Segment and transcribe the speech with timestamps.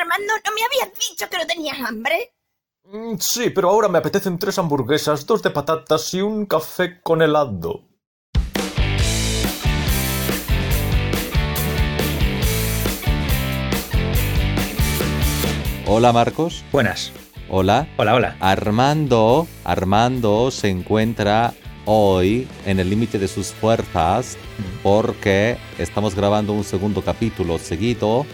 [0.00, 2.34] Armando, ¿no me habías dicho que no tenías hambre?
[2.84, 7.20] Mm, Sí, pero ahora me apetecen tres hamburguesas, dos de patatas y un café con
[7.20, 7.86] helado.
[15.86, 16.64] Hola Marcos.
[16.72, 17.12] Buenas.
[17.48, 17.88] Hola.
[17.96, 18.36] Hola, hola.
[18.40, 21.52] Armando, Armando se encuentra
[21.84, 24.38] hoy en el límite de sus fuerzas
[24.82, 28.24] porque estamos grabando un segundo capítulo seguido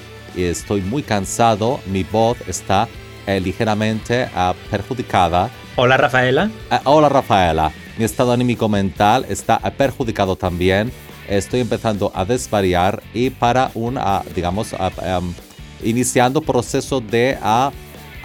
[0.45, 1.81] estoy muy cansado.
[1.87, 2.89] Mi voz está
[3.27, 5.51] eh, ligeramente ah, perjudicada.
[5.77, 6.51] Hola, Rafaela.
[6.71, 7.73] Ah, hola Rafaela.
[7.99, 10.93] Mi estado anímico mental está ah, perjudicado también.
[11.29, 15.33] Estoy empezando a desvariar y para un, ah, digamos, ah, em,
[15.83, 17.73] iniciando proceso de ah,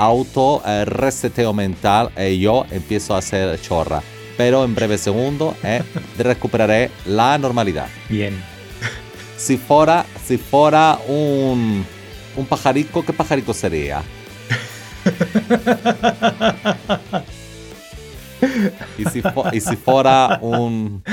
[0.02, 4.02] auto eh, reseteo mental, eh, yo empiezo a hacer chorra.
[4.38, 5.84] Pero en breve segundo eh,
[6.18, 7.88] recuperaré la normalidad.
[8.10, 8.42] Bien.
[9.38, 11.86] Si fuera, si fuera un,
[12.36, 14.04] un pajarico, ¿qué pajarico sería?
[18.98, 19.06] Y
[19.60, 21.04] si, fuera un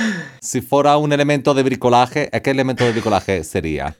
[0.41, 3.95] si fuera un elemento de bricolaje, ¿qué elemento de bricolaje sería?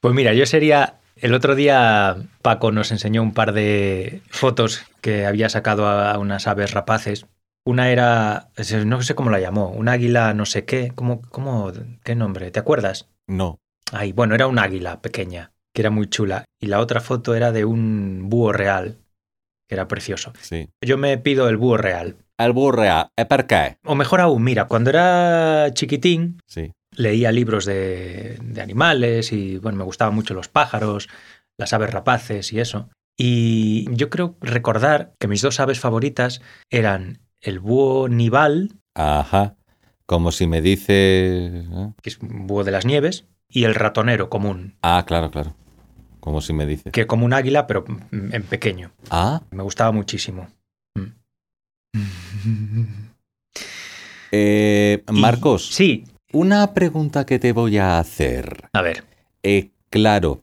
[0.00, 1.00] Pues mira, yo sería.
[1.16, 6.46] El otro día Paco nos enseñó un par de fotos que había sacado a unas
[6.46, 7.26] aves rapaces.
[7.66, 8.50] Una era,
[8.84, 11.72] no sé cómo la llamó, un águila no sé qué, ¿cómo, cómo,
[12.04, 12.52] qué nombre?
[12.52, 13.08] ¿Te acuerdas?
[13.26, 13.58] No.
[13.92, 16.44] Ay, bueno, era un águila pequeña, que era muy chula.
[16.60, 18.98] Y la otra foto era de un búho real,
[19.68, 20.32] que era precioso.
[20.40, 20.68] Sí.
[20.80, 22.16] Yo me pido el búho real.
[22.38, 23.78] El burrea, ¿eh, ¿por qué?
[23.84, 26.70] O mejor aún, mira, cuando era chiquitín, Sí.
[26.92, 31.08] leía libros de, de animales y bueno, me gustaban mucho los pájaros,
[31.58, 32.90] las aves rapaces y eso.
[33.18, 39.54] Y yo creo recordar que mis dos aves favoritas eran el búho nival, Ajá.
[40.06, 41.46] Como si me dice...
[41.64, 41.92] ¿eh?
[42.02, 45.54] que es un búho de las nieves, y el ratonero común, Ah, claro, claro.
[46.20, 46.90] Como si me dice.
[46.90, 48.90] que como un águila, pero en pequeño.
[49.10, 50.48] Ah, Me gustaba muchísimo.
[50.94, 52.00] Mm.
[54.32, 58.68] eh, Y- Marcos, Sí, una pregunta que te voy a hacer.
[58.72, 59.04] a ver.
[59.42, 60.42] Eh, claro,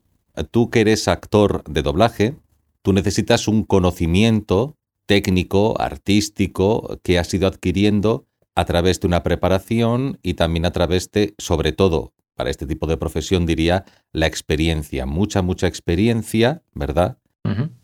[0.52, 2.36] tú que eres actor de doblaje,
[2.82, 4.76] tú necesitas un conocimiento
[5.06, 11.12] técnico, artístico, que has ido adquiriendo a través de una preparación y también a través
[11.12, 15.06] de, sobre todo, para este tipo de profesión diría, la experiencia.
[15.06, 17.18] Mucha, mucha experiencia, ¿verdad?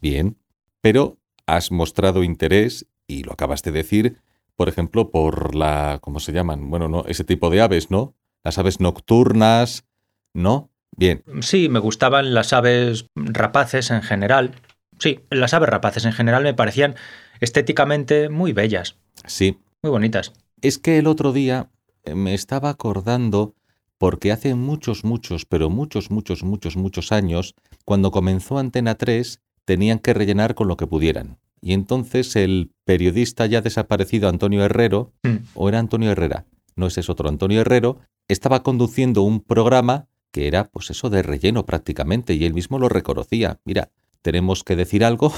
[0.02, 0.38] Bien.
[0.81, 4.18] Pero has mostrado interés, y lo acabas de decir,
[4.56, 6.69] por ejemplo, por la, ¿cómo se llaman?
[6.69, 8.16] Bueno, no, ese tipo de aves, ¿no?
[8.44, 9.85] Las aves nocturnas,
[10.34, 10.69] ¿no?
[10.96, 14.56] Bien, Sí, me gustaban las aves rapaces en general.
[14.99, 16.95] Sí, las aves rapaces en general me parecían
[17.39, 19.57] estéticamente muy bellas, sí.
[19.81, 20.33] muy bonitas.
[20.61, 21.69] Es que el otro día
[22.03, 23.55] eh, me estaba acordando
[23.97, 27.55] porque hace muchos, muchos, pero muchos, muchos, muchos, muchos años,
[27.85, 31.37] cuando comenzó Antena 3, tenían que rellenar con lo que pudieran.
[31.61, 35.37] Y entonces el periodista ya desaparecido Antonio Herrero, Mm.
[35.53, 36.45] o era Antonio Herrera,
[36.75, 37.99] no ese es otro Antonio Herrero,
[38.29, 42.87] estaba conduciendo un programa que era pues eso de relleno prácticamente y él mismo lo
[42.87, 43.59] reconocía.
[43.66, 43.89] Mira,
[44.22, 45.34] tenemos que decir algo,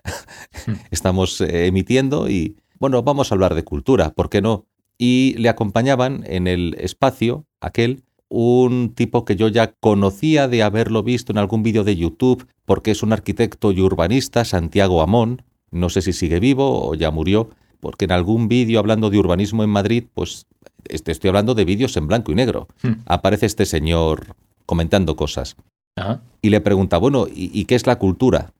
[0.90, 4.66] estamos eh, emitiendo y bueno, vamos a hablar de cultura, ¿por qué no?
[4.98, 11.02] Y le acompañaban en el espacio aquel un tipo que yo ya conocía de haberlo
[11.02, 15.88] visto en algún vídeo de YouTube, porque es un arquitecto y urbanista, Santiago Amón, no
[15.88, 17.50] sé si sigue vivo o ya murió,
[17.80, 20.46] porque en algún vídeo hablando de urbanismo en Madrid, pues
[20.88, 22.94] este, estoy hablando de vídeos en blanco y negro, Hmm.
[23.06, 24.34] aparece este señor
[24.64, 25.56] comentando cosas
[25.96, 26.22] Ajá.
[26.42, 28.52] y le pregunta, bueno, ¿y, y qué es la cultura?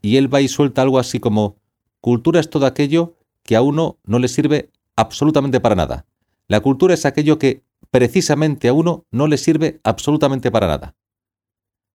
[0.00, 1.56] Y él va y suelta algo así como,
[2.00, 6.06] cultura es todo aquello que a uno no le sirve absolutamente para nada.
[6.48, 10.94] La cultura es aquello que precisamente a uno no le sirve absolutamente para nada.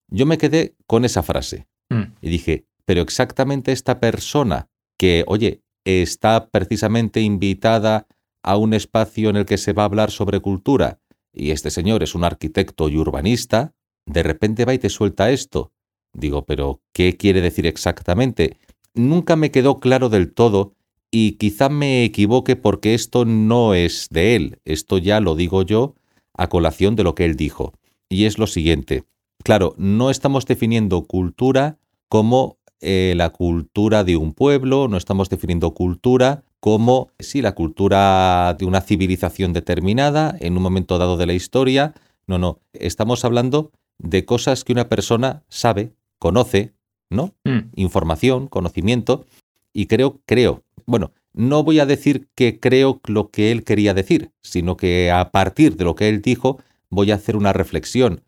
[0.10, 2.16] Yo me quedé con esa frase Mm.
[2.20, 8.08] y dije, pero exactamente esta persona que, oye, está precisamente invitada
[8.44, 11.00] a un espacio en el que se va a hablar sobre cultura,
[11.32, 13.74] y este señor es un arquitecto y urbanista,
[14.08, 15.72] de repente va y te suelta esto.
[16.14, 18.58] Digo, pero ¿qué quiere decir exactamente?
[18.96, 20.74] Nunca me quedó claro del todo
[21.12, 25.96] y quizá me equivoque porque esto no es de él, esto ya lo digo yo
[26.34, 27.74] a colación de lo que él dijo.
[28.10, 29.04] Y es lo siguiente,
[29.44, 31.78] claro, no estamos definiendo cultura
[32.10, 38.56] como eh, la cultura de un pueblo, no estamos definiendo cultura como, sí, la cultura
[38.58, 41.94] de una civilización determinada en un momento dado de la historia.
[42.26, 46.74] No, no, estamos hablando de cosas que una persona sabe, conoce,
[47.10, 47.34] ¿no?
[47.44, 47.70] Mm.
[47.76, 49.26] Información, conocimiento,
[49.74, 54.32] y creo, creo, bueno, no voy a decir que creo lo que él quería decir,
[54.42, 56.60] sino que a partir de lo que él dijo
[56.90, 58.22] voy a hacer una reflexión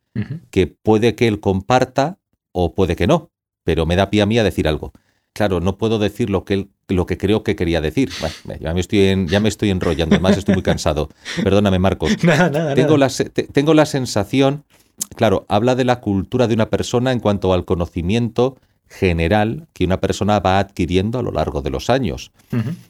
[0.52, 2.18] que puede que él comparta
[2.52, 3.30] o puede que no,
[3.64, 4.92] pero me da pie a mí a decir algo.
[5.34, 8.10] Claro, no puedo decir lo que, él- lo que creo que quería decir.
[8.20, 11.08] Bueno, ya me, estoy en- ya me estoy enrollando, además estoy muy cansado.
[11.44, 12.22] Perdóname, Marcos.
[12.24, 13.12] Nada, nada, Tengo nada.
[13.18, 14.66] la, te- tengo la sensación,
[15.16, 18.58] claro, habla de la cultura de una persona en cuanto al conocimiento
[18.88, 22.32] general que una persona va adquiriendo a lo largo de los años.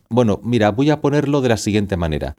[0.10, 2.38] Bueno, mira, voy a ponerlo de la siguiente manera.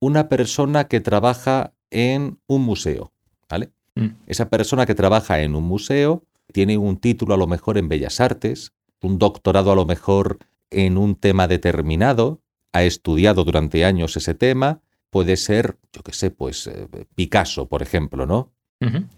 [0.00, 3.12] Una persona que trabaja en un museo,
[3.48, 3.70] ¿vale?
[3.94, 4.08] Mm.
[4.26, 8.20] Esa persona que trabaja en un museo tiene un título a lo mejor en Bellas
[8.20, 8.72] Artes,
[9.02, 10.38] un doctorado a lo mejor
[10.70, 12.40] en un tema determinado,
[12.72, 14.80] ha estudiado durante años ese tema,
[15.10, 18.50] puede ser, yo qué sé, pues eh, Picasso, por ejemplo, ¿no?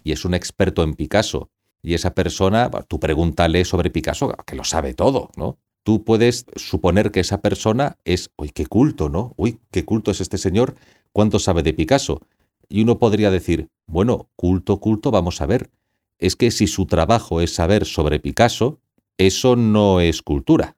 [0.05, 1.51] Y es un experto en Picasso.
[1.83, 5.59] Y esa persona, tú pregúntale sobre Picasso, que lo sabe todo, ¿no?
[5.83, 9.35] Tú puedes suponer que esa persona es, uy, qué culto, ¿no?
[9.37, 10.75] Uy, qué culto es este señor,
[11.13, 12.23] ¿cuánto sabe de Picasso?
[12.69, 15.71] Y uno podría decir, bueno, culto, culto, vamos a ver.
[16.19, 18.81] Es que si su trabajo es saber sobre Picasso,
[19.19, 20.77] eso no es cultura.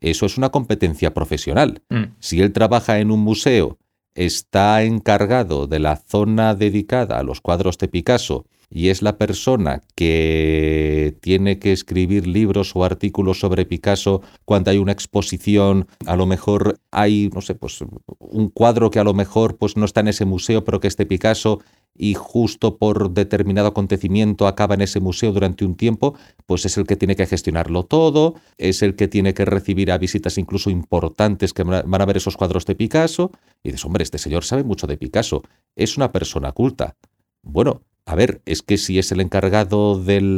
[0.00, 1.82] Eso es una competencia profesional.
[1.88, 2.14] Mm.
[2.18, 3.78] Si él trabaja en un museo,
[4.18, 9.80] está encargado de la zona dedicada a los cuadros de Picasso y es la persona
[9.94, 16.26] que tiene que escribir libros o artículos sobre Picasso cuando hay una exposición, a lo
[16.26, 17.78] mejor hay, no sé, pues
[18.18, 20.96] un cuadro que a lo mejor pues no está en ese museo, pero que es
[20.96, 21.60] de Picasso
[21.98, 26.14] y justo por determinado acontecimiento acaba en ese museo durante un tiempo,
[26.46, 29.98] pues es el que tiene que gestionarlo todo, es el que tiene que recibir a
[29.98, 34.18] visitas incluso importantes que van a ver esos cuadros de Picasso, y dices, hombre, este
[34.18, 35.42] señor sabe mucho de Picasso,
[35.76, 36.96] es una persona culta.
[37.42, 40.28] Bueno, a ver, es que si es el encargado del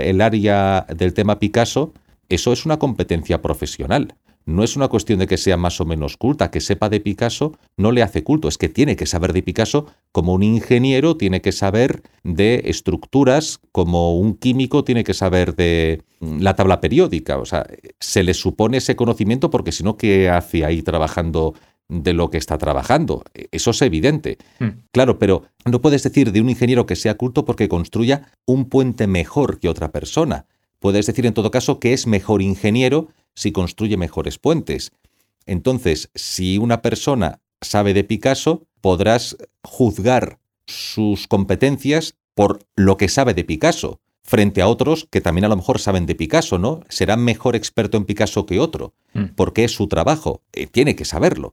[0.00, 1.92] el área del tema Picasso,
[2.28, 4.14] eso es una competencia profesional.
[4.44, 7.56] No es una cuestión de que sea más o menos culta, que sepa de Picasso
[7.76, 11.40] no le hace culto, es que tiene que saber de Picasso como un ingeniero tiene
[11.40, 17.38] que saber de estructuras, como un químico tiene que saber de mm, la tabla periódica,
[17.38, 17.66] o sea,
[18.00, 21.54] se le supone ese conocimiento porque si no, ¿qué hace ahí trabajando
[21.88, 23.22] de lo que está trabajando?
[23.50, 24.38] Eso es evidente.
[24.58, 24.68] Mm.
[24.92, 29.06] Claro, pero no puedes decir de un ingeniero que sea culto porque construya un puente
[29.06, 30.46] mejor que otra persona.
[30.82, 34.92] Puedes decir en todo caso que es mejor ingeniero si construye mejores puentes.
[35.46, 43.34] Entonces, si una persona sabe de Picasso, podrás juzgar sus competencias por lo que sabe
[43.34, 46.80] de Picasso, frente a otros que también a lo mejor saben de Picasso, ¿no?
[46.88, 49.34] Será mejor experto en Picasso que otro, Mm.
[49.36, 51.52] porque es su trabajo, eh, tiene que saberlo.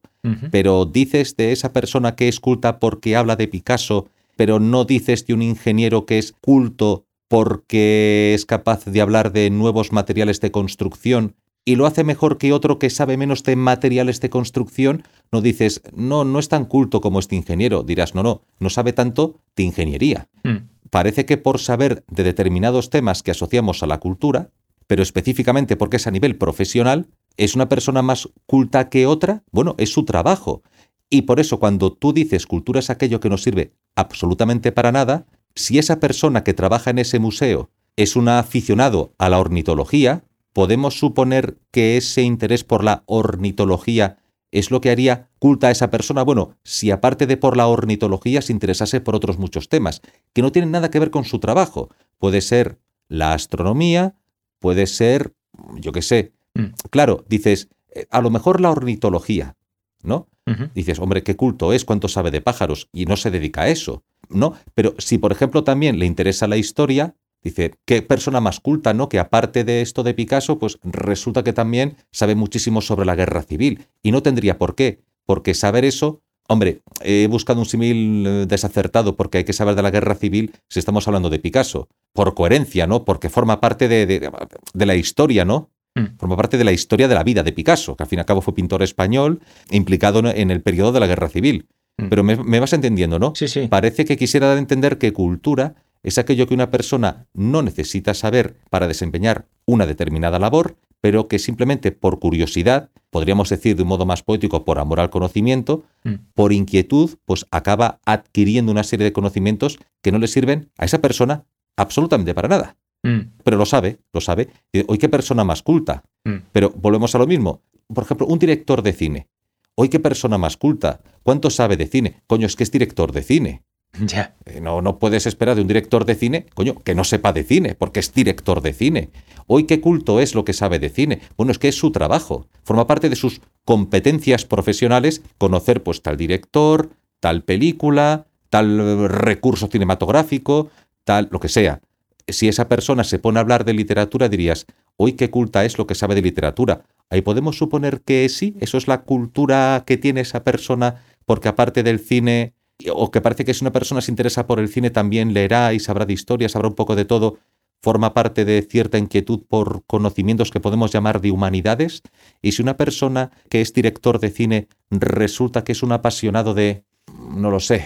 [0.52, 5.25] Pero dices de esa persona que es culta porque habla de Picasso, pero no dices
[5.25, 10.52] de un ingeniero que es culto porque es capaz de hablar de nuevos materiales de
[10.52, 11.36] construcción
[11.66, 15.82] y lo hace mejor que otro que sabe menos de materiales de construcción, no dices,
[15.94, 17.84] no, no es tan culto como este ingeniero.
[17.84, 20.30] Dirás, no, no, no sabe tanto de ingeniería.
[20.44, 20.70] Mm.
[20.90, 24.50] Parece que por saber de determinados temas que asociamos a la cultura,
[24.88, 27.08] pero específicamente porque es a nivel profesional,
[27.38, 29.44] ¿es una persona más culta que otra?
[29.52, 30.64] Bueno, es su trabajo.
[31.10, 35.28] Y por eso cuando tú dices cultura es aquello que no sirve absolutamente para nada,
[35.56, 40.24] si esa persona que trabaja en ese museo es un aficionado a la ornitología,
[40.54, 44.18] podemos suponer que ese interés por la ornitología
[44.51, 46.24] es lo que haría culta a esa persona.
[46.24, 50.01] Bueno, si aparte de por la ornitología se interesase por otros muchos temas,
[50.34, 51.89] que no tienen nada que ver con su trabajo.
[52.18, 54.15] Puede ser la astronomía,
[54.60, 55.34] puede ser,
[55.75, 56.34] yo qué sé.
[56.56, 56.74] Mm.
[56.89, 59.56] Claro, dices, eh, a lo mejor la ornitología,
[60.03, 60.27] ¿no?
[60.74, 64.01] Dices, hombre, qué culto es, cuánto sabe de pájaros, y no se dedica a eso,
[64.29, 64.56] ¿no?
[64.74, 69.10] Pero si, por ejemplo, también le interesa la historia, dice, qué persona más culta, ¿no?
[69.10, 73.41] Que aparte de esto de Picasso, pues resulta que también sabe muchísimo sobre la guerra
[73.43, 78.46] civil, y no tendría por qué, porque saber eso, hombre, he buscado un símil eh,
[78.48, 82.34] desacertado, porque hay que saber de la guerra civil si estamos hablando de Picasso, por
[82.34, 83.05] coherencia, ¿no?
[83.05, 84.31] Porque forma parte de, de-
[84.74, 85.69] de la historia, ¿no?
[85.96, 86.17] Mm.
[86.17, 88.25] Forma parte de la historia de la vida de Picasso, que al fin y al
[88.25, 89.41] cabo fue pintor español
[89.72, 91.67] implicado en- en el periodo de la Guerra Civil.
[91.98, 92.10] Mm.
[92.10, 93.34] Pero me, me vas entendiendo, ¿no?
[93.36, 93.67] Sí, sí.
[93.67, 98.13] Parece que quisiera dar a entender que cultura es aquello que una persona no necesita
[98.13, 103.89] saber para desempeñar una determinada labor, pero que simplemente por curiosidad, podríamos decir de un
[103.89, 106.13] modo más poético, por amor al conocimiento, Mm.
[106.34, 111.00] por inquietud, pues acaba adquiriendo una serie de conocimientos que no le sirven a esa
[111.00, 111.46] persona
[111.77, 112.77] absolutamente para nada.
[113.03, 113.20] Mm.
[113.44, 114.50] Pero lo sabe, lo sabe.
[114.74, 116.03] Y, Hoy qué persona más culta.
[116.25, 116.36] Mm.
[116.51, 117.62] Pero volvemos a lo mismo.
[117.94, 119.27] Por ejemplo, un director de cine.
[119.75, 121.01] Hoy qué persona más culta.
[121.24, 122.22] ¿Cuánto sabe de cine?
[122.27, 123.63] Coño, es que es director de cine.
[124.06, 124.36] Ya.
[124.46, 127.44] Eh, No, no puedes esperar de un director de cine, coño, que no sepa de
[127.44, 129.10] cine, porque es director de cine.
[129.48, 131.22] Hoy, ¿qué culto es lo que sabe de cine?
[131.38, 132.48] Bueno, es que es su trabajo.
[132.63, 136.89] Forma parte de sus competencias profesionales conocer, pues, tal director,
[137.20, 140.70] tal película, tal eh, recurso cinematográfico,
[141.03, 141.82] tal, lo que sea.
[142.27, 144.65] Si esa persona se pone a hablar de literatura, dirías,
[144.98, 146.84] hoy qué culta es lo que sabe de literatura.
[147.10, 151.82] Ahí podemos suponer que sí, eso es la cultura que tiene esa persona, porque aparte
[151.82, 152.53] del cine,
[152.93, 155.79] o que parece que si una persona se interesa por el cine también leerá y
[155.79, 157.39] sabrá de historia, sabrá un poco de todo,
[157.81, 162.01] forma parte de cierta inquietud por conocimientos que podemos llamar de humanidades.
[162.41, 166.83] Y si una persona que es director de cine resulta que es un apasionado de,
[167.31, 167.86] no lo sé,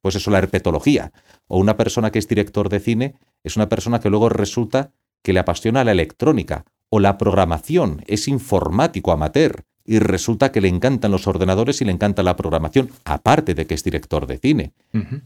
[0.00, 1.12] pues eso, la herpetología,
[1.46, 3.14] o una persona que es director de cine
[3.44, 4.92] es una persona que luego resulta
[5.22, 10.68] que le apasiona la electrónica o la programación, es informático amateur y resulta que le
[10.68, 14.72] encantan los ordenadores y le encanta la programación, aparte de que es director de cine.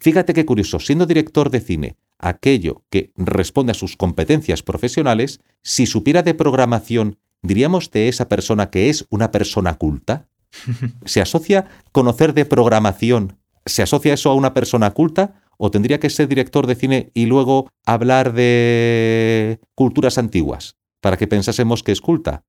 [0.00, 5.86] Fíjate qué curioso, siendo director de cine, aquello que responde a sus competencias profesionales, si
[5.86, 10.28] supiera de programación, diríamos de esa persona que es una persona culta.
[11.04, 13.36] ¿Se asocia conocer de programación?
[13.64, 15.42] ¿Se asocia eso a una persona culta?
[15.58, 21.26] ¿O tendría que ser director de cine y luego hablar de culturas antiguas para que
[21.26, 22.44] pensásemos que es culta?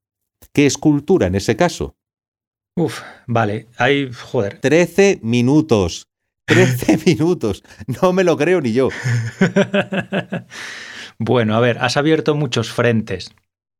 [0.53, 1.95] ¿Qué es cultura en ese caso?
[2.75, 3.67] Uf, vale.
[3.77, 4.59] Hay, joder.
[4.59, 6.07] 13 minutos.
[6.45, 7.63] 13 minutos.
[8.01, 8.89] No me lo creo ni yo.
[11.17, 13.33] bueno, a ver, has abierto muchos frentes.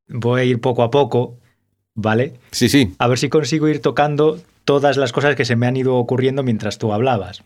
[0.07, 1.39] Voy a ir poco a poco,
[1.93, 2.39] ¿vale?
[2.51, 2.95] Sí, sí.
[2.97, 6.43] A ver si consigo ir tocando todas las cosas que se me han ido ocurriendo
[6.43, 7.43] mientras tú hablabas.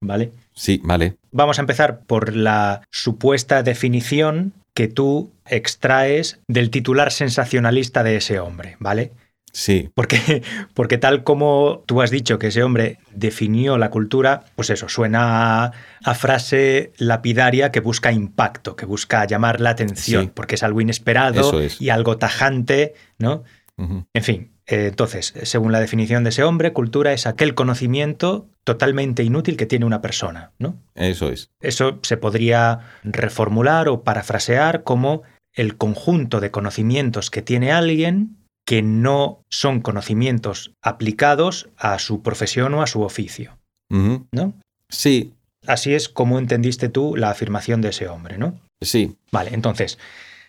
[0.00, 0.32] ¿Vale?
[0.54, 1.16] Sí, vale.
[1.32, 8.38] Vamos a empezar por la supuesta definición que tú extraes del titular sensacionalista de ese
[8.40, 9.12] hombre, ¿vale?
[9.52, 9.90] Sí.
[9.94, 10.42] Porque,
[10.74, 15.64] porque tal como tú has dicho que ese hombre definió la cultura, pues eso, suena
[15.64, 15.72] a,
[16.04, 20.30] a frase lapidaria que busca impacto, que busca llamar la atención, Sí.
[20.34, 21.80] porque es algo inesperado es.
[21.80, 23.42] y algo tajante, ¿no?
[23.78, 29.56] En fin, entonces, según la definición de ese hombre, cultura es aquel conocimiento totalmente inútil
[29.56, 30.76] que tiene una persona, ¿no?
[30.94, 31.50] Eso es.
[31.60, 35.22] Eso se podría reformular o parafrasear como
[35.54, 42.74] el conjunto de conocimientos que tiene alguien que no son conocimientos aplicados a su profesión
[42.74, 43.56] o a su oficio.
[43.88, 44.52] ¿no?
[44.90, 45.32] Sí,
[45.66, 48.58] Así es como entendiste tú la afirmación de ese hombre, ¿no?
[48.80, 49.16] sí.
[49.32, 49.98] Vale, entonces,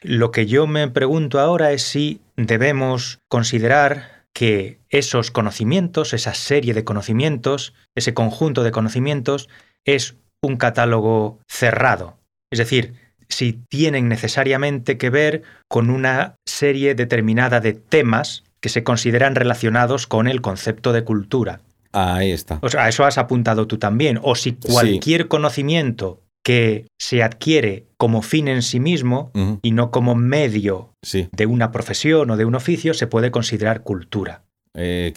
[0.02, 6.74] lo que yo me pregunto ahora es si debemos considerar que esos conocimientos, esa serie
[6.74, 9.50] de conocimientos, ese conjunto de conocimientos,
[9.86, 12.18] es un catálogo cerrado.
[12.52, 12.94] Es decir,
[13.28, 20.08] si tienen necesariamente que ver con una serie determinada de temas que se consideran relacionados
[20.08, 21.62] con el concepto de cultura.
[21.92, 22.60] Ahí está.
[22.62, 24.20] O sea, a eso has apuntado tú también.
[24.22, 29.32] O si cualquier conocimiento que se adquiere como fin en sí mismo
[29.62, 31.30] y no como medio Sí.
[31.32, 34.44] de una profesión o de un oficio se puede considerar cultura.
[34.74, 35.14] Eh.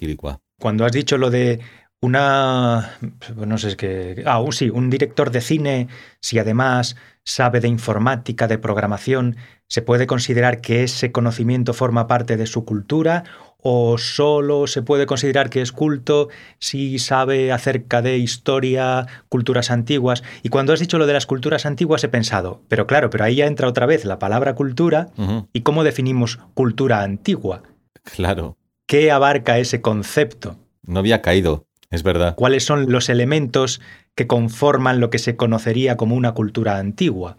[0.61, 1.61] Cuando has dicho lo de
[2.03, 2.99] una,
[3.37, 5.87] no sé, es que, ah, sí, un director de cine,
[6.21, 9.37] si además sabe de informática, de programación,
[9.69, 13.23] ¿se puede considerar que ese conocimiento forma parte de su cultura
[13.59, 16.29] o solo se puede considerar que es culto
[16.59, 20.25] si sabe acerca de historia, culturas antiguas?
[20.43, 23.37] Y cuando has dicho lo de las culturas antiguas he pensado, pero claro, pero ahí
[23.37, 25.11] ya entra otra vez la palabra cultura
[25.53, 27.63] y cómo definimos cultura antigua.
[28.03, 28.59] Claro.
[28.89, 30.59] ¿Qué abarca ese concepto?
[30.85, 31.69] No había caído.
[31.93, 32.35] Es verdad.
[32.35, 33.81] ¿Cuáles son los elementos
[34.17, 37.37] que conforman lo que se conocería como una cultura antigua?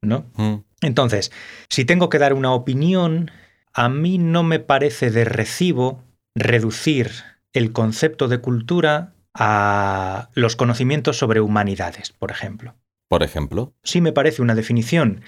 [0.00, 0.24] ¿No?
[0.36, 0.54] Mm.
[0.82, 1.32] Entonces,
[1.68, 3.30] si tengo que dar una opinión,
[3.74, 6.04] a mí no me parece de recibo
[6.36, 7.10] reducir
[7.52, 12.74] el concepto de cultura a los conocimientos sobre humanidades, por ejemplo.
[13.08, 13.72] Por ejemplo.
[13.82, 15.22] Sí me parece una definición,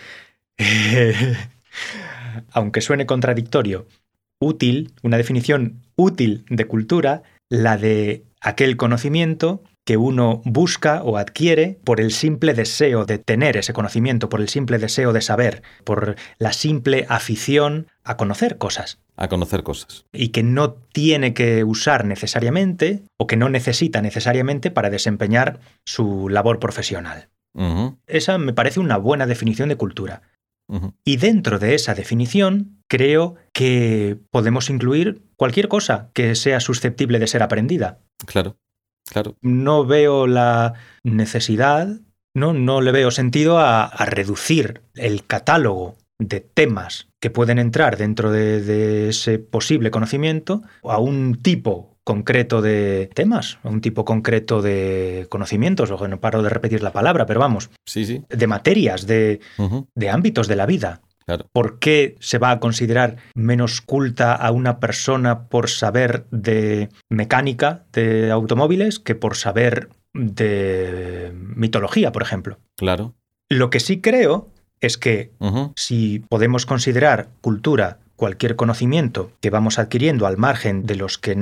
[2.53, 3.87] aunque suene contradictorio,
[4.39, 11.79] útil, una definición útil de cultura, la de aquel conocimiento que uno busca o adquiere
[11.85, 16.17] por el simple deseo de tener ese conocimiento, por el simple deseo de saber, por
[16.39, 20.05] la simple afición a conocer cosas A conocer cosas.
[20.13, 26.29] y que no tiene que usar necesariamente o que no necesita necesariamente para desempeñar su
[26.29, 27.29] labor profesional.
[28.07, 30.23] Esa me parece una buena definición de cultura.
[31.05, 37.27] Y dentro de esa definición, creo que podemos incluir cualquier cosa que sea susceptible de
[37.27, 37.99] ser aprendida.
[38.27, 38.57] Claro.
[39.11, 39.37] Claro.
[39.41, 41.89] No veo la necesidad,
[42.33, 47.97] no, no le veo sentido a, a reducir el catálogo de temas que pueden entrar
[47.97, 54.62] dentro de, de ese posible conocimiento a un tipo concreto de temas, un tipo concreto
[54.62, 58.25] de conocimientos, o no paro de repetir la palabra, pero vamos, Sí, sí.
[58.29, 59.38] de materias, de,
[59.95, 61.02] de ámbitos de la vida.
[61.25, 61.47] Claro.
[61.52, 67.85] ¿Por qué se va a considerar menos culta a una persona por saber de mecánica
[67.93, 72.59] de automóviles que por saber de mitología, por ejemplo?
[72.76, 73.14] Claro.
[73.49, 74.49] Lo que sí creo
[74.81, 75.31] es que
[75.76, 81.35] si podemos considerar cultura cualquier conocimiento que vamos adquiriendo al margen de los que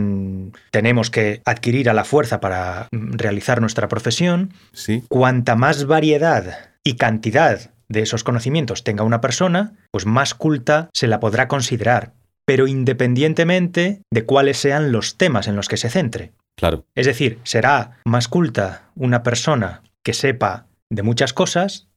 [0.71, 5.03] tenemos que adquirir a la fuerza para mm, realizar nuestra profesión, Sí.
[5.09, 11.09] cuanta más variedad y cantidad de esos conocimientos tenga una persona, pues más culta se
[11.09, 12.13] la podrá considerar,
[12.45, 16.31] pero independientemente de cuáles sean los temas en los que se centre.
[16.57, 16.85] Claro.
[16.95, 21.89] Es decir, será más culta una persona que sepa de muchas cosas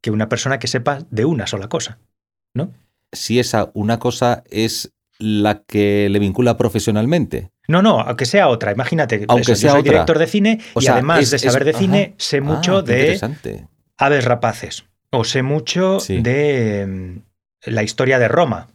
[0.00, 1.98] que una persona que sepa de una sola cosa.
[2.54, 2.72] ¿No?
[3.12, 7.50] Si esa una cosa es la que le vincula profesionalmente.
[7.66, 8.72] No, no, aunque sea otra.
[8.72, 9.92] Imagínate, Aunque eso, yo sea soy otra.
[9.92, 12.14] director de cine O y sea, además es- de es- saber de cine, ajá.
[12.18, 13.18] sé Ah, mucho de
[13.98, 14.84] aves rapaces.
[15.10, 16.20] O sé mucho Sí.
[16.20, 18.68] de mm, la historia de Roma.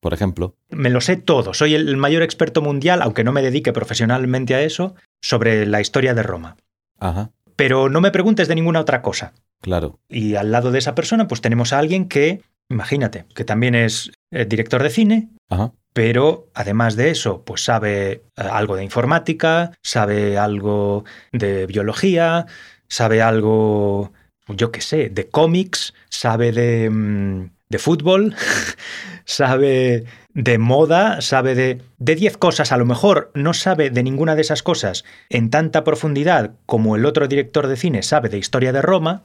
[0.00, 0.56] Por ejemplo.
[0.70, 1.54] Me lo sé todo.
[1.54, 6.12] Soy el mayor experto mundial, aunque no me dedique profesionalmente a eso, sobre la historia
[6.14, 6.56] de Roma.
[6.98, 7.30] Ajá.
[7.54, 9.32] Pero no me preguntes de ninguna otra cosa.
[9.60, 10.00] Claro.
[10.08, 14.10] Y al lado de esa persona, pues tenemos a alguien que, imagínate, que también es
[14.30, 15.72] eh, director de cine, Ajá.
[15.92, 22.46] pero además de eso, pues sabe eh, algo de informática, sabe algo de biología,
[22.88, 24.12] sabe algo,
[24.48, 28.36] yo qué sé, de cómics, sabe de, mm, de fútbol,
[29.24, 34.34] sabe de moda, sabe de de 10 cosas, a lo mejor no sabe de ninguna
[34.34, 38.72] de esas cosas en tanta profundidad como el otro director de cine sabe de historia
[38.72, 39.24] de Roma,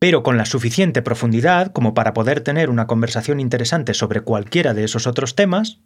[0.00, 4.84] pero con la suficiente profundidad como para poder tener una conversación interesante sobre cualquiera de
[4.84, 5.80] esos otros temas,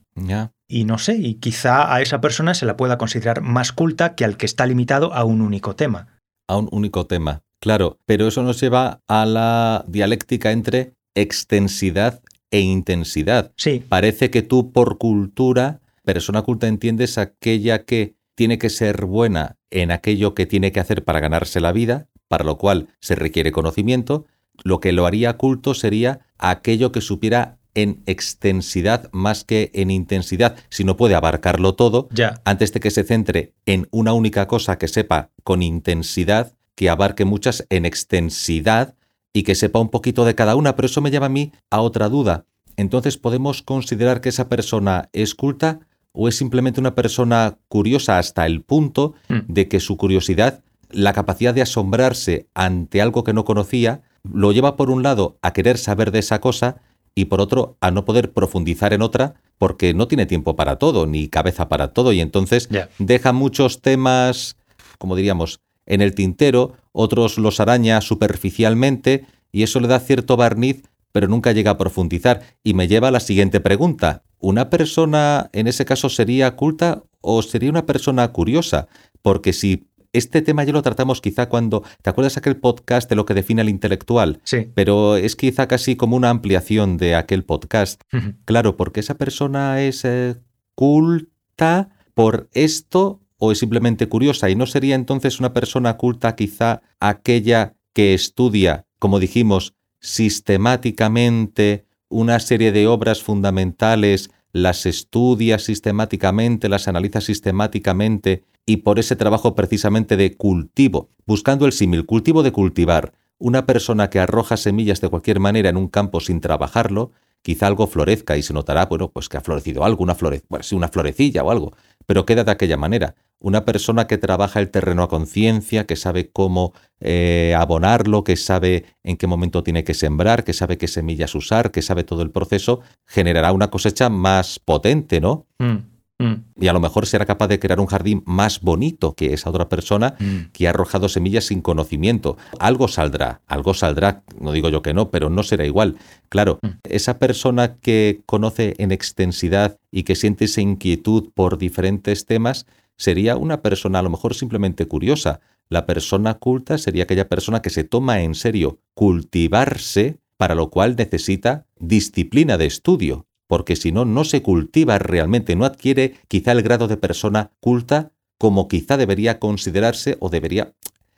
[0.68, 4.24] y no sé, y quizá a esa persona se la pueda considerar más culta que
[4.24, 6.08] al que está limitado a un único tema.
[6.48, 7.42] A un único tema.
[7.60, 7.98] Claro.
[8.06, 13.52] Pero eso nos lleva a la dialéctica entre extensidad e intensidad.
[13.56, 19.56] Sí, Parece que tú por cultura, persona culta, entiendes aquella que tiene que ser buena
[19.70, 23.52] en aquello que tiene que hacer para ganarse la vida, para lo cual se requiere
[23.52, 24.26] conocimiento.
[24.64, 30.56] Lo que lo haría culto sería aquello que supiera en extensidad más que en intensidad.
[30.68, 32.40] Si no puede abarcarlo todo, ya.
[32.44, 37.24] antes de que se centre en una única cosa que sepa con intensidad, que abarque
[37.24, 38.94] muchas en extensidad
[39.32, 40.76] y que sepa un poquito de cada una.
[40.76, 42.44] Pero eso me lleva a mí a otra duda.
[42.76, 45.80] Entonces, ¿podemos considerar que esa persona es culta
[46.12, 49.38] o es simplemente una persona curiosa hasta el punto Mm.
[49.48, 54.76] de que su curiosidad, la capacidad de asombrarse ante algo que no conocía, lo lleva
[54.76, 56.76] por un lado a querer saber de esa cosa
[57.14, 61.06] y por otro a no poder profundizar en otra porque no tiene tiempo para todo
[61.06, 62.68] ni cabeza para todo y entonces
[62.98, 64.56] deja muchos temas,
[64.98, 70.82] como diríamos, en el tintero, otros los araña superficialmente y eso le da cierto barniz
[71.12, 74.24] pero nunca llega a profundizar y me lleva a la siguiente pregunta.
[74.38, 78.88] ¿Una persona en ese caso sería culta o sería una persona curiosa?
[79.20, 83.24] Porque si este tema ya lo tratamos quizá cuando, ¿te acuerdas aquel podcast de lo
[83.24, 84.40] que define al intelectual?
[84.42, 84.70] Sí.
[84.74, 88.02] Pero es quizá casi como una ampliación de aquel podcast.
[88.44, 90.36] Claro, porque esa persona es eh,
[90.74, 96.80] culta por esto o es simplemente curiosa y no sería entonces una persona culta quizá
[97.00, 106.86] aquella que estudia, como dijimos, sistemáticamente una serie de obras fundamentales, las estudia sistemáticamente, las
[106.86, 113.12] analiza sistemáticamente y por ese trabajo precisamente de cultivo, buscando el símil, cultivo de cultivar,
[113.38, 117.10] una persona que arroja semillas de cualquier manera en un campo sin trabajarlo,
[117.42, 120.62] quizá algo florezca y se notará, bueno, pues que ha florecido algo, una flore bueno,
[120.62, 121.72] sí, una florecilla o algo,
[122.06, 123.14] pero queda de aquella manera.
[123.38, 128.84] Una persona que trabaja el terreno a conciencia, que sabe cómo eh, abonarlo, que sabe
[129.02, 132.30] en qué momento tiene que sembrar, que sabe qué semillas usar, que sabe todo el
[132.30, 135.48] proceso, generará una cosecha más potente, ¿no?
[135.58, 135.91] Mm,
[136.22, 139.50] mm, Y a lo mejor será capaz de crear un jardín más bonito que esa
[139.50, 140.52] otra persona mm.
[140.52, 142.36] que ha arrojado semillas sin conocimiento.
[142.58, 145.96] Algo saldrá, algo saldrá, no digo yo que no, pero no será igual.
[146.28, 146.68] Claro, Mm.
[146.84, 153.36] esa persona que conoce en extensidad y que siente esa inquietud por diferentes temas, sería
[153.36, 155.40] una persona a lo mejor simplemente curiosa.
[155.68, 160.96] La persona culta sería aquella persona que se toma en serio cultivarse, para lo cual
[160.96, 166.62] necesita disciplina de estudio, porque si no, no se cultiva realmente, no adquiere quizá el
[166.62, 170.72] grado de persona culta como quizá debería considerarse o debería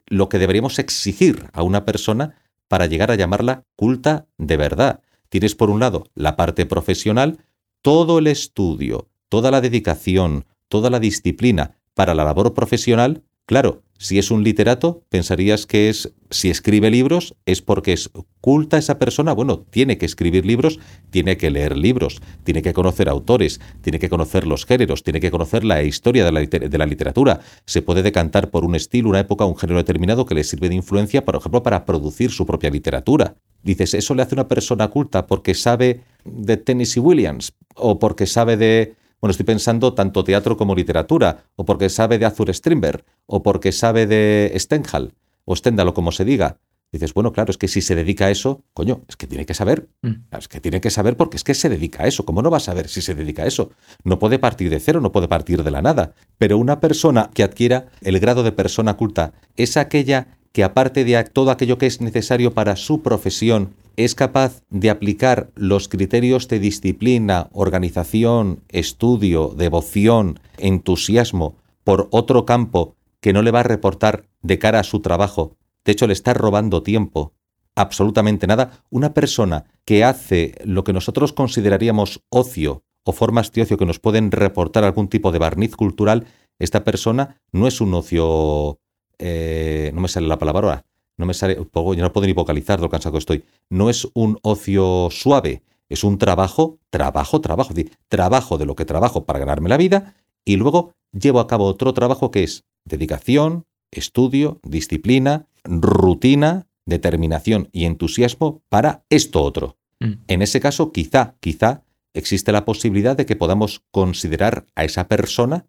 [0.07, 2.37] lo que deberíamos exigir a una persona
[2.69, 5.01] para llegar a llamarla culta de verdad.
[5.29, 7.39] Tienes por un lado la parte profesional,
[7.83, 14.19] todo el estudio, toda la dedicación, toda la disciplina para la labor profesional, claro, si
[14.19, 19.33] es un literato, pensarías que es, si escribe libros, es porque es culta esa persona.
[19.33, 20.81] Bueno, tiene que escribir libros,
[21.11, 25.31] tiene que leer libros, tiene que conocer autores, tiene que conocer los géneros, tiene que
[25.31, 27.41] conocer la historia de la, literatura.
[27.67, 30.75] Se puede decantar por un estilo, una época, un género determinado que le sirve de
[30.75, 33.37] influencia, por ejemplo, para producir su propia literatura.
[33.63, 38.57] Dices, eso le hace una persona culta porque sabe de Tennessee Williams o porque sabe
[38.57, 43.43] de bueno, estoy pensando tanto teatro como literatura, o porque sabe de Arthur Strindberg, o
[43.43, 45.15] porque sabe de Stendhal,
[45.47, 46.59] o Stendhal, o como se diga.
[46.93, 49.55] Dices, bueno, claro, es que si se dedica a eso, coño, es que tiene que
[49.55, 49.89] saber.
[50.03, 50.27] Mm.
[50.39, 52.27] Es que tiene que saber porque es que se dedica a eso.
[52.27, 53.71] ¿Cómo no va a saber si se dedica a eso?
[54.05, 56.13] No puede partir de cero, no puede partir de la nada.
[56.37, 61.23] Pero una persona que adquiera el grado de persona culta es aquella que aparte de
[61.25, 66.61] todo aquello que es necesario para su profesión, es capaz de aplicar los criterios de
[66.61, 74.61] disciplina, organización, estudio, devoción, entusiasmo por otro campo que no le va a reportar de
[74.61, 77.33] cara a su trabajo, de hecho le está robando tiempo,
[77.75, 83.77] absolutamente nada, una persona que hace lo que nosotros consideraríamos ocio o formas de ocio
[83.77, 86.27] que nos pueden reportar algún tipo de barniz cultural,
[86.61, 88.79] esta persona no es un ocio,
[89.19, 90.85] eh, no me sale la palabra ahora,
[91.17, 94.39] no me sale, yo no puedo ni vocalizar lo cansado que estoy, no es un
[94.43, 99.39] ocio suave, es un trabajo, trabajo, trabajo, es decir, trabajo de lo que trabajo para
[99.39, 105.47] ganarme la vida y luego llevo a cabo otro trabajo que es dedicación, estudio, disciplina,
[105.65, 109.77] rutina, determinación y entusiasmo para esto otro.
[110.01, 110.13] Mm.
[110.29, 115.67] En ese caso, quizá, quizá existe la posibilidad de que podamos considerar a esa persona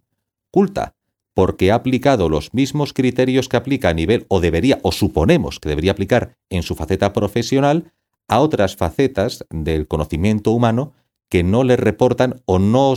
[0.51, 0.95] culta,
[1.35, 5.69] porque ha aplicado los mismos criterios que aplica a nivel, o debería, o suponemos que
[5.69, 7.91] debería aplicar en su faceta profesional,
[8.27, 10.93] a otras facetas del conocimiento humano
[11.29, 12.95] que no le reportan o no,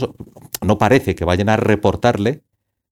[0.65, 2.41] no parece que vayan a reportarle,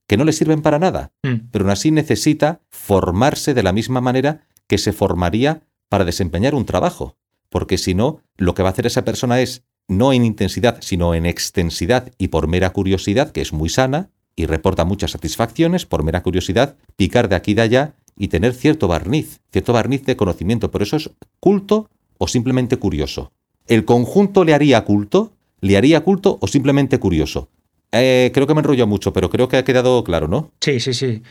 [0.05, 1.49] que no le sirven para nada, Mm.
[1.51, 6.65] pero aún así necesita formarse de la misma manera que se formaría para desempeñar un
[6.65, 7.15] trabajo,
[7.49, 11.15] porque si no, lo que va a hacer esa persona es, no en intensidad, sino
[11.15, 16.03] en extensidad y por mera curiosidad, que es muy sana, y reporta muchas satisfacciones, por
[16.03, 20.15] mera curiosidad, picar de aquí y de allá y tener cierto barniz, cierto barniz de
[20.15, 23.31] conocimiento, pero eso es culto o simplemente curioso.
[23.67, 25.33] ¿El conjunto le haría culto?
[25.59, 27.49] ¿Le haría culto o simplemente curioso?
[27.91, 30.51] Eh, creo que me enrollo mucho, pero creo que ha quedado claro, ¿no?
[30.61, 31.23] Sí, sí, sí.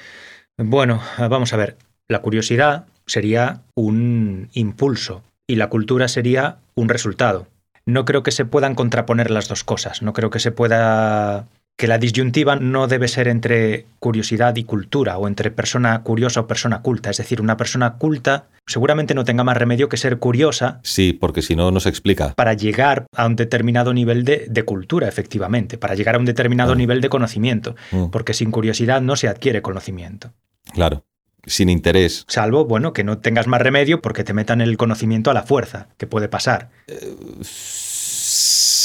[0.59, 1.77] Bueno, vamos a ver.
[2.09, 7.47] La curiosidad sería un impulso y la cultura sería un resultado.
[7.85, 10.03] No creo que se puedan contraponer las dos cosas.
[10.03, 15.19] No creo que se pueda que la disyuntiva no debe ser entre curiosidad y cultura
[15.19, 17.11] o entre persona curiosa o persona culta.
[17.11, 21.43] Es decir, una persona culta seguramente no tenga más remedio que ser curiosa Sí, porque
[21.43, 22.33] si no, no se explica.
[22.35, 26.75] para llegar a un determinado nivel de, de cultura, efectivamente, para llegar a un determinado
[26.75, 30.33] nivel de conocimiento, Mm, porque sin curiosidad no se adquiere conocimiento.
[30.73, 31.05] claro.
[31.49, 32.25] Sin interés.
[32.27, 35.87] Salvo, bueno, que no tengas más remedio porque te metan el conocimiento a la fuerza,
[35.97, 36.71] que puede pasar.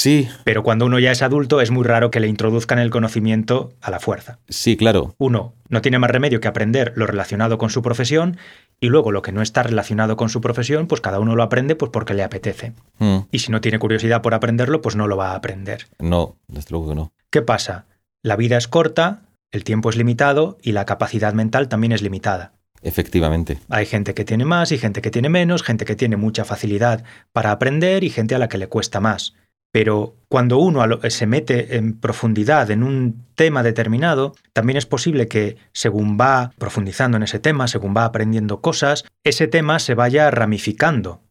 [0.01, 3.73] Sí, Pero cuando uno ya es adulto es muy raro que le introduzcan el conocimiento
[3.81, 4.39] a la fuerza.
[4.49, 5.13] sí, claro.
[5.19, 8.37] Uno no tiene más remedio que aprender lo relacionado con su profesión
[8.79, 11.75] y luego lo que no está relacionado con su profesión, pues cada uno lo aprende
[11.75, 12.73] pues porque le apetece.
[12.97, 15.85] Mm, Y si no tiene curiosidad por aprenderlo, pues no lo va a aprender.
[15.99, 17.13] no, desde luego que no.
[17.29, 17.85] ¿Qué pasa?
[18.23, 22.53] La vida es corta, el tiempo es limitado y la capacidad mental también es limitada.
[22.81, 23.59] Efectivamente.
[23.69, 27.03] Hay gente que tiene más y gente que tiene menos, gente que tiene mucha facilidad
[27.31, 29.35] para aprender y gente a la que le cuesta más.
[29.73, 35.27] Pero cuando uno lo- se mete en profundidad en un tema determinado, también es posible
[35.27, 40.29] que según va profundizando en ese tema, según va aprendiendo cosas, ese tema se vaya
[40.31, 41.21] ramificando,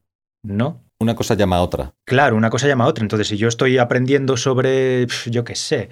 [0.43, 0.83] ¿no?
[1.01, 1.95] Una cosa llama a otra.
[2.07, 3.03] Claro, una cosa llama a otra.
[3.05, 5.89] Entonces, si yo estoy aprendiendo sobre, yo qué sé,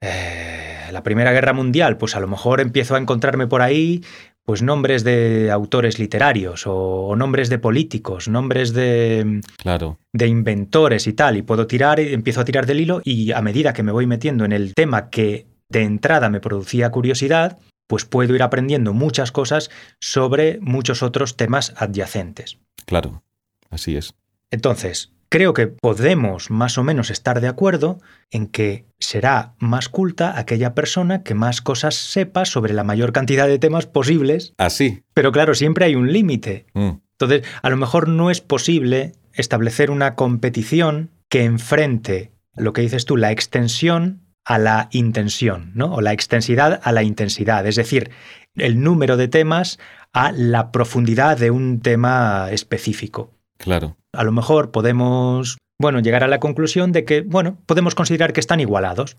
[0.00, 4.04] eh, la Primera Guerra Mundial, pues a lo mejor empiezo a encontrarme por ahí
[4.46, 6.74] pues nombres de autores literarios o,
[7.08, 9.98] o nombres de políticos, nombres de, Claro.
[10.12, 13.42] de inventores y tal, y puedo tirar, y empiezo a tirar del hilo y a
[13.42, 18.04] medida que me voy metiendo en el tema que de entrada me producía curiosidad, pues
[18.04, 19.68] puedo ir aprendiendo muchas cosas
[20.00, 22.58] sobre muchos otros temas adyacentes.
[22.86, 23.22] Claro.
[23.68, 24.14] Así es.
[24.52, 30.38] Entonces, creo que podemos más o menos estar de acuerdo en que será más culta
[30.38, 35.02] aquella persona que más cosas sepa sobre la mayor cantidad de temas posibles, Así.
[35.14, 36.66] pero claro, siempre hay un límite.
[36.74, 42.82] Mm, Entonces, a lo mejor no es posible establecer una competición que enfrente lo que
[42.82, 45.92] dices tú, la extensión a la intención, ¿no?
[45.92, 48.10] O la extensidad a la intensidad, es decir,
[48.54, 49.78] el número de temas
[50.12, 53.96] a la profundidad de un tema específico claro.
[54.16, 58.40] A lo mejor podemos, bueno, llegar a la conclusión de que, bueno, podemos considerar que
[58.40, 59.16] están igualados.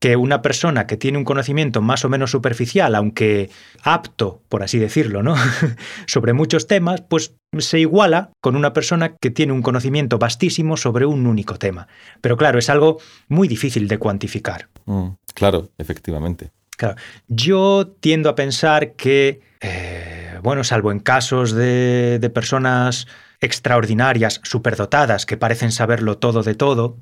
[0.00, 3.50] Que una persona que tiene un conocimiento más o menos superficial, aunque
[3.82, 5.34] apto, por así decirlo, ¿no?
[6.06, 11.04] sobre muchos temas, pues se iguala con una persona que tiene un conocimiento vastísimo sobre
[11.04, 11.88] un único tema.
[12.22, 14.68] Pero claro, es algo muy difícil de cuantificar.
[14.86, 16.52] Mm, Claro, efectivamente.
[16.76, 16.96] Claro,
[17.28, 23.06] yo tiendo a pensar que, eh, bueno, salvo en casos de, de personas
[23.40, 26.98] extraordinarias, superdotadas, que parecen saberlo todo de todo,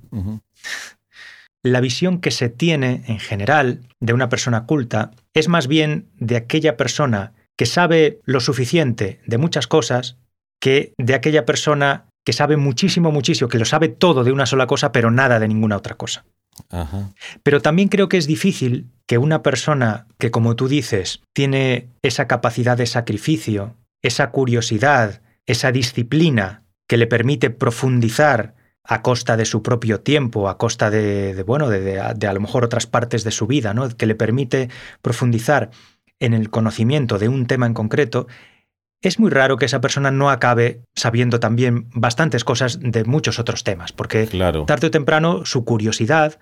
[1.63, 6.37] la visión que se tiene en general de una persona culta es más bien de
[6.37, 10.17] aquella persona que sabe lo suficiente de muchas cosas
[10.61, 14.67] que de aquella persona que sabe muchísimo, muchísimo, que lo sabe todo de una sola
[14.67, 16.25] cosa, pero nada de ninguna otra cosa.
[16.71, 17.11] Ajá.
[17.43, 22.27] Pero también creo que es difícil que una persona que, como tú dices, tiene esa
[22.27, 29.63] capacidad de sacrificio, esa curiosidad, esa disciplina que le permite profundizar a costa de su
[29.63, 33.25] propio tiempo, a costa de, de, bueno, de, de- de a lo mejor otras partes
[33.25, 33.89] de su vida, ¿no?
[33.89, 34.69] que le permite
[35.03, 35.71] profundizar
[36.21, 38.27] en el conocimiento de un tema en concreto,
[39.03, 43.63] es muy raro que esa persona no acabe sabiendo también bastantes cosas de muchos otros
[43.63, 44.65] temas, porque Claro.
[44.65, 46.39] tarde o temprano su curiosidad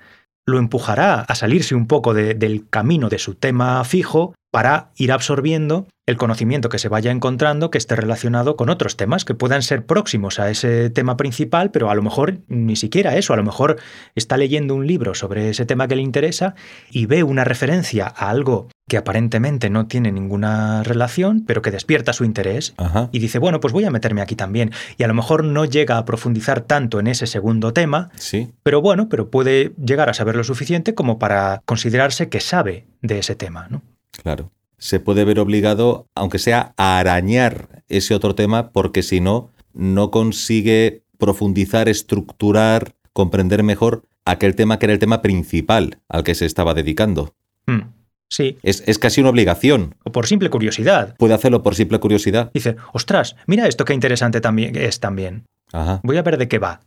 [0.47, 5.11] lo empujará a salirse un poco de- del camino de su tema fijo para ir
[5.13, 9.63] absorbiendo el conocimiento que se vaya encontrando que esté relacionado con otros temas que puedan
[9.63, 13.43] ser próximos a ese tema principal, pero a lo mejor ni siquiera eso, a lo
[13.43, 13.77] mejor
[14.15, 16.55] está leyendo un libro sobre ese tema que le interesa
[16.91, 22.13] y ve una referencia a algo que aparentemente no tiene ninguna relación, pero que despierta
[22.13, 23.09] su interés Ajá.
[23.11, 24.71] y dice, bueno, pues voy a meterme aquí también.
[24.97, 28.53] Y a lo mejor no llega a profundizar tanto en ese segundo tema, Sí.
[28.63, 33.19] pero bueno, pero puede llegar a saber lo suficiente como para considerarse que sabe de
[33.19, 33.83] ese tema, ¿no?
[34.23, 34.53] Claro.
[34.79, 40.11] Se puede ver obligado, aunque sea, a arañar ese otro tema, porque si no, no
[40.11, 46.47] consigue profundizar, estructurar, comprender mejor aquel tema que era el tema principal al que se
[46.47, 47.35] estaba dedicando.
[47.67, 47.81] Mm,
[48.29, 49.95] Sí, Es, es casi una obligación.
[50.05, 51.17] o por simple curiosidad.
[51.17, 52.51] Puede hacerlo por simple curiosidad.
[52.53, 55.45] Dice, ostras, mira esto qué interesante también es también.
[55.73, 56.01] Ajá.
[56.03, 56.81] Voy a ver de qué va.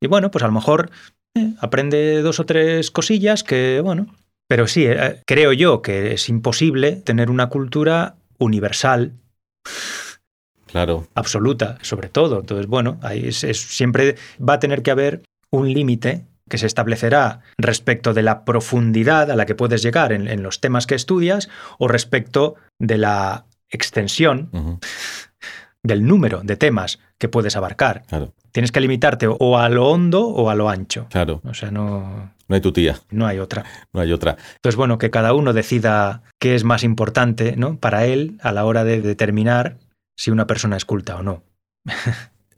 [0.00, 0.90] Y bueno, pues a lo mejor
[1.34, 4.06] eh, aprende dos o tres cosillas que, bueno.
[4.48, 9.12] Pero sí, eh, creo yo que es imposible tener una cultura universal,
[10.66, 11.06] Claro.
[11.14, 12.40] absoluta, sobre todo.
[12.40, 16.66] Entonces, bueno, ahí es- es- siempre va a tener que haber un límite que se
[16.66, 20.94] establecerá respecto de la profundidad a la que puedes llegar en, en los temas que
[20.94, 24.50] estudias o respecto de la extensión
[25.82, 28.02] del número de temas que puedes abarcar.
[28.06, 28.32] Claro.
[28.52, 31.06] Tienes que limitarte o a lo hondo o a lo ancho.
[31.10, 31.40] Claro.
[31.44, 33.00] O sea, no, No hay tu tía.
[33.10, 33.64] no hay otra.
[33.92, 34.36] No hay otra.
[34.56, 37.78] Entonces, bueno, que cada uno decida qué es más importante ¿no?
[37.78, 39.78] para él a la hora de determinar
[40.16, 41.42] si una persona es culta o no.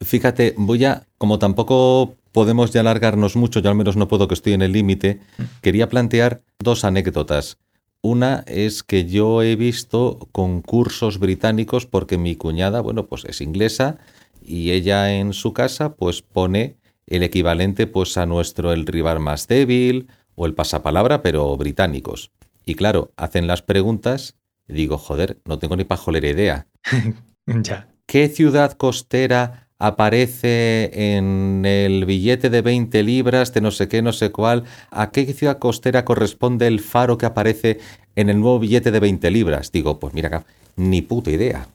[0.01, 4.35] Fíjate, voy a, como tampoco podemos ya alargarnos mucho, yo al menos no puedo que
[4.35, 5.21] estoy en el límite,
[5.61, 7.59] quería plantear dos anécdotas.
[8.01, 13.99] Una es que yo he visto concursos británicos porque mi cuñada, bueno, pues es inglesa
[14.41, 16.77] y ella en su casa pues pone
[17.11, 22.31] el equivalente pues a nuestro el rival más débil o el pasapalabra, pero británicos.
[22.65, 24.37] Y claro, hacen las preguntas
[24.69, 26.67] y digo, joder, no tengo ni pajolera idea.
[27.47, 27.89] ya.
[28.07, 34.13] ¿Qué ciudad costera aparece en el billete de 20 libras de no sé qué, no
[34.13, 34.65] sé cuál?
[34.91, 37.79] ¿A qué ciudad costera corresponde el faro que aparece
[38.17, 39.73] en el nuevo billete de 20 libras?
[39.73, 40.45] Digo, pues mira,
[40.77, 41.69] ni puta idea.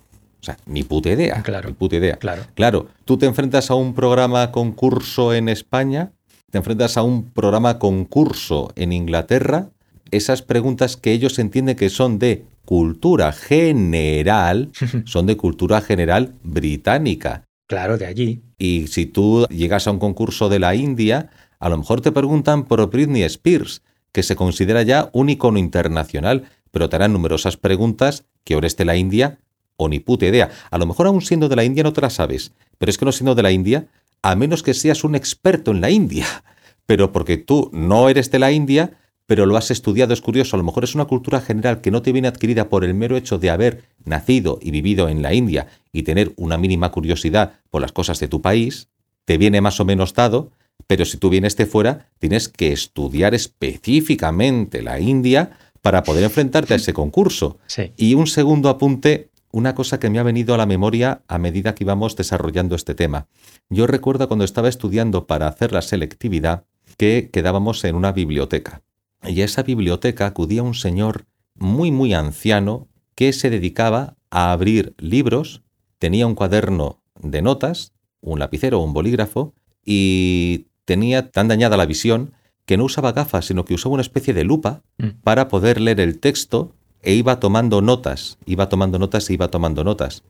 [0.43, 1.41] O sea, ni puta idea.
[1.41, 1.69] Claro.
[1.69, 2.17] Ni puta idea.
[2.17, 2.43] Claro.
[2.53, 6.12] Claro, tú te enfrentas a un programa concurso en España,
[6.51, 9.69] te enfrentas a un programa concurso en Inglaterra,
[10.12, 14.71] esas preguntas que ellos entienden que son de cultura general,
[15.06, 17.45] son de cultura general británica.
[17.65, 18.43] Claro, de allí.
[18.58, 22.65] Y si tú llegas a un concurso de la India, a lo mejor te preguntan
[22.65, 28.25] por Britney Spears, que se considera ya un icono internacional, pero te harán numerosas preguntas
[28.43, 29.39] que ahora esté la India
[29.84, 30.50] o ni puta idea.
[30.72, 33.06] A lo mejor aún siendo de la India no te la sabes, pero es que
[33.06, 33.88] no siendo de la India,
[34.22, 36.26] a menos que seas un experto en la India,
[36.86, 40.60] pero porque tú no eres de la India, pero lo has estudiado, es curioso, a
[40.60, 43.38] lo mejor es una cultura general que no te viene adquirida por el mero hecho
[43.38, 47.91] de haber nacido y vivido en la India y tener una mínima curiosidad por las
[47.91, 48.89] cosas de tu país,
[49.26, 50.52] te viene más o menos dado,
[50.88, 56.74] pero si tú vienes de fuera, tienes que estudiar específicamente la India para poder enfrentarte
[56.74, 57.58] a ese concurso.
[57.67, 57.91] Sí.
[57.98, 61.76] Y un segundo apunte, una cosa que me ha venido a la memoria a medida
[61.76, 63.28] que íbamos desarrollando este tema.
[63.70, 66.66] Yo recuerdo cuando estaba estudiando para hacer la selectividad
[66.98, 68.82] que quedábamos en una biblioteca.
[69.24, 74.96] Y a esa biblioteca acudía un señor muy, muy anciano que se dedicaba a abrir
[74.98, 75.62] libros,
[76.00, 79.54] tenía un cuaderno de notas, un lapicero o un bolígrafo,
[79.86, 82.34] y tenía tan dañada la visión
[82.66, 85.22] que no usaba gafas, sino que usaba una especie de lupa Mm.
[85.24, 89.84] para poder leer el texto e iba tomando notas, iba tomando notas e iba tomando
[89.84, 90.24] notas.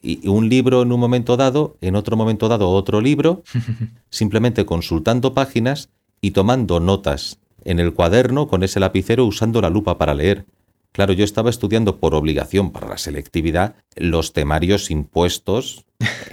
[0.00, 3.42] Y un libro en un momento dado, en otro momento dado otro libro,
[4.10, 5.88] simplemente consultando páginas
[6.20, 10.46] y tomando notas en el cuaderno con ese lapicero usando la lupa para leer.
[10.92, 15.84] Claro, yo estaba estudiando por obligación para la selectividad los temarios impuestos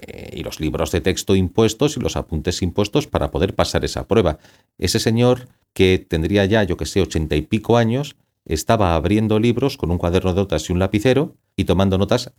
[0.07, 4.07] eh, y los libros de texto impuestos y los apuntes impuestos para poder pasar esa
[4.07, 4.39] prueba.
[4.77, 9.77] Ese señor que tendría ya, yo que sé, ochenta y pico años, estaba abriendo libros
[9.77, 12.31] con un cuaderno de notas y un lapicero y tomando notas.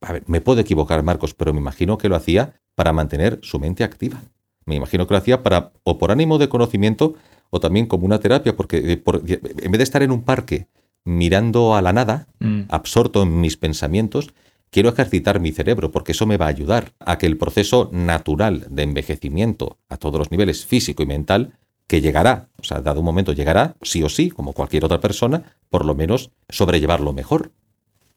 [0.00, 3.58] A ver, me puedo equivocar, Marcos, pero me imagino que lo hacía para mantener su
[3.58, 4.22] mente activa.
[4.66, 7.14] Me imagino que lo hacía para, o por ánimo de conocimiento,
[7.50, 10.66] o también como una terapia, porque eh, por- en vez de estar en un parque
[11.04, 12.62] mirando a la nada, Mm.
[12.68, 14.34] absorto en mis pensamientos,
[14.70, 18.66] quiero ejercitar mi cerebro, porque eso me va a ayudar a que el proceso natural
[18.68, 21.52] de envejecimiento a todos los niveles físico y mental,
[21.86, 25.56] que llegará, o sea, dado un momento llegará, sí o sí, como cualquier otra persona,
[25.70, 27.52] por lo menos sobrellevarlo mejor.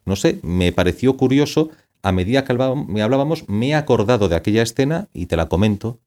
[0.06, 1.70] No sé, me pareció curioso,
[2.02, 6.00] a medida que me hablábamos, me he acordado de aquella escena y te la comento,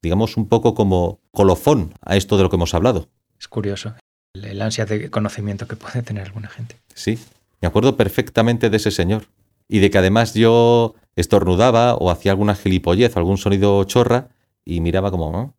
[0.00, 3.08] digamos un poco como colofón a esto de lo que hemos hablado.
[3.38, 3.94] Es curioso
[4.34, 6.76] el, ansia de conocimiento que puede tener alguna gente.
[6.94, 7.18] Sí,
[7.60, 9.26] me acuerdo perfectamente de ese señor.
[9.68, 14.28] Y de que además yo estornudaba o hacía alguna gilipollez, algún sonido chorra,
[14.64, 15.54] y miraba como...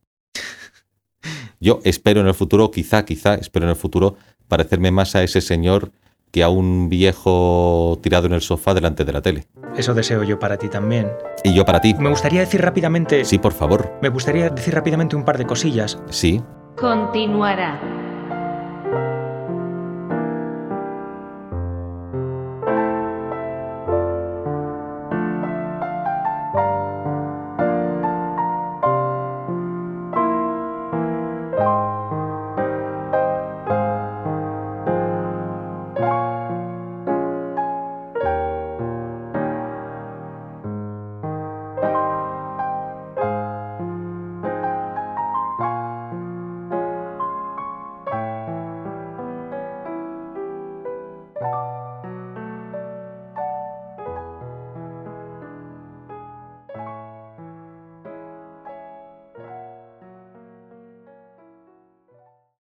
[1.64, 4.18] Yo espero en el futuro, quizá, quizá, espero en el futuro
[4.50, 5.94] parecerme más a ese señor
[6.30, 9.46] que a un viejo tirado en el sofá delante de la tele.
[9.78, 11.10] Eso deseo yo para ti también.
[11.42, 11.94] Y yo para ti.
[11.94, 13.24] Me gustaría decir rápidamente.
[13.24, 13.94] Sí, por favor.
[14.02, 15.98] Me gustaría decir rápidamente un par de cosillas.
[16.10, 16.42] Sí.
[16.76, 17.80] Continuará.